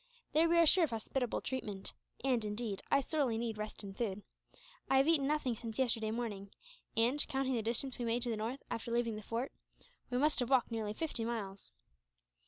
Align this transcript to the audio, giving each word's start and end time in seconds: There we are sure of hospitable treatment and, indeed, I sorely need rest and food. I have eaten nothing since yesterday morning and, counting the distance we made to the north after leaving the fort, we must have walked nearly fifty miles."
There 0.33 0.49
we 0.49 0.57
are 0.57 0.65
sure 0.65 0.83
of 0.85 0.89
hospitable 0.89 1.41
treatment 1.41 1.93
and, 2.23 2.43
indeed, 2.43 2.81
I 2.89 3.01
sorely 3.01 3.37
need 3.37 3.59
rest 3.59 3.83
and 3.83 3.95
food. 3.95 4.23
I 4.89 4.97
have 4.97 5.07
eaten 5.07 5.27
nothing 5.27 5.55
since 5.55 5.77
yesterday 5.77 6.09
morning 6.09 6.49
and, 6.97 7.23
counting 7.27 7.53
the 7.53 7.61
distance 7.61 7.99
we 7.99 8.05
made 8.05 8.23
to 8.23 8.31
the 8.31 8.35
north 8.35 8.63
after 8.71 8.89
leaving 8.91 9.15
the 9.15 9.21
fort, 9.21 9.51
we 10.09 10.17
must 10.17 10.39
have 10.39 10.49
walked 10.49 10.71
nearly 10.71 10.95
fifty 10.95 11.23
miles." 11.23 11.71